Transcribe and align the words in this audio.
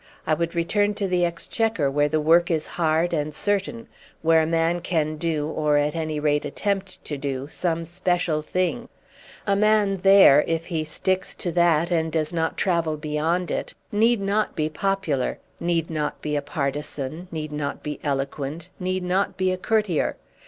I 0.25 0.33
would 0.33 0.55
return 0.55 0.95
to 0.95 1.07
the 1.07 1.23
Exchequer 1.25 1.91
where 1.91 2.09
the 2.09 2.19
work 2.19 2.49
is 2.49 2.65
hard 2.73 3.13
and 3.13 3.35
certain, 3.35 3.87
where 4.23 4.41
a 4.41 4.47
man 4.47 4.79
can 4.79 5.15
do, 5.17 5.47
or 5.47 5.77
at 5.77 5.95
any 5.95 6.19
rate 6.19 6.43
attempt 6.43 7.05
to 7.05 7.19
do, 7.19 7.47
some 7.51 7.85
special 7.85 8.41
thing. 8.41 8.89
A 9.45 9.55
man 9.55 9.97
there 9.97 10.41
if 10.47 10.65
he 10.65 10.83
sticks 10.85 11.35
to 11.35 11.51
that 11.51 11.91
and 11.91 12.11
does 12.11 12.33
not 12.33 12.57
travel 12.57 12.97
beyond 12.97 13.51
it, 13.51 13.75
need 13.91 14.19
not 14.19 14.55
be 14.55 14.69
popular, 14.69 15.37
need 15.59 15.91
not 15.91 16.19
be 16.19 16.35
a 16.35 16.41
partisan, 16.41 17.27
need 17.31 17.51
not 17.51 17.83
be 17.83 17.99
eloquent, 18.03 18.69
need 18.79 19.03
not 19.03 19.37
be 19.37 19.51
a 19.51 19.57
courtier. 19.57 20.17